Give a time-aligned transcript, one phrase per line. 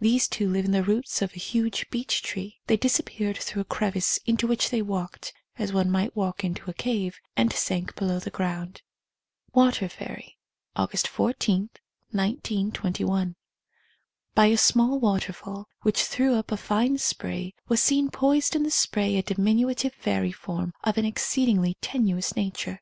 [0.00, 3.64] These two live in the roots of a huge beech tree— they disappeared through a
[3.66, 8.18] crevice into which they walked (as one might walk into a cave) and sank below
[8.18, 8.80] the ground.
[9.52, 10.38] Water Fairy.
[10.76, 11.68] (August 14,
[12.08, 13.36] 1921.)
[14.34, 18.70] By a small waterfall, which threw up a fine spray, was seen poised in the
[18.70, 22.74] spray a diminutive fairy form of an exceedingly tenuous nature.